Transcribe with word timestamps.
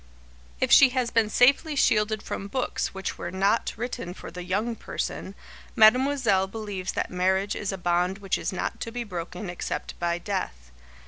If 0.59 0.71
she 0.71 0.89
has 0.97 1.11
been 1.11 1.29
safely 1.29 1.75
shielded 1.75 2.23
from 2.23 2.47
books 2.47 2.87
which 2.91 3.19
were 3.19 3.29
not 3.29 3.71
written 3.77 4.15
for 4.15 4.31
The 4.31 4.41
Young 4.43 4.75
Person, 4.75 5.35
Mademoiselle 5.75 6.47
believes 6.47 6.93
that 6.93 7.11
marriage 7.11 7.55
is 7.55 7.71
a 7.71 7.77
bond 7.77 8.17
which 8.17 8.39
is 8.39 8.51
not 8.51 8.79
to 8.79 8.91
be 8.91 9.03
broken 9.03 9.47
except 9.47 9.93
by 9.99 10.17
death. 10.17 10.71